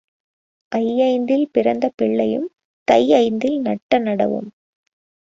ஐயைந்தில் 0.71 1.43
பிறத்த 1.53 1.89
பிள்ளையும் 1.95 2.47
தை 2.87 3.13
ஐந்தில் 3.13 3.59
நட்ட 3.59 3.99
நடவும். 3.99 4.49